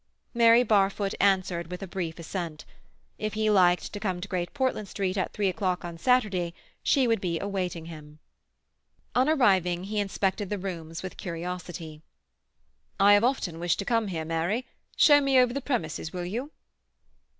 [0.33, 2.65] Miss Barfoot answered with brief assent.
[3.19, 7.05] If he liked to come to Great Portland Street at three o'clock on Saturday she
[7.07, 8.17] would be awaiting him.
[9.13, 12.01] On arriving, he inspected the rooms with curiosity.
[12.99, 14.65] "I have often wished to come here, Mary.
[14.95, 16.49] Show me over the premises, will you?"